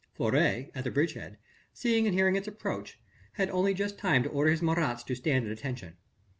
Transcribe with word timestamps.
Fleury 0.15 0.71
at 0.73 0.83
the 0.83 0.89
bridge 0.89 1.13
head, 1.13 1.37
seeing 1.75 2.07
and 2.07 2.15
hearing 2.15 2.35
its 2.35 2.47
approach, 2.47 2.97
had 3.33 3.51
only 3.51 3.75
just 3.75 3.99
time 3.99 4.23
to 4.23 4.29
order 4.29 4.49
his 4.49 4.63
Marats 4.63 5.03
to 5.03 5.13
stand 5.13 5.45
at 5.45 5.51
attention. 5.51 5.93